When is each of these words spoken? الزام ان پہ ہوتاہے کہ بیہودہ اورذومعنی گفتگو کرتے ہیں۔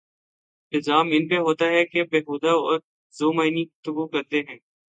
الزام 0.73 1.07
ان 1.11 1.27
پہ 1.27 1.37
ہوتاہے 1.37 1.85
کہ 1.85 2.03
بیہودہ 2.03 2.49
اورذومعنی 2.49 3.63
گفتگو 3.63 4.07
کرتے 4.07 4.39
ہیں۔ 4.39 4.57